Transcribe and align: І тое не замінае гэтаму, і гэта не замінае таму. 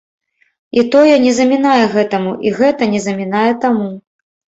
І 0.79 0.85
тое 0.95 1.11
не 1.27 1.35
замінае 1.41 1.85
гэтаму, 1.95 2.35
і 2.49 2.57
гэта 2.59 2.83
не 2.97 3.07
замінае 3.09 3.49
таму. 3.65 3.97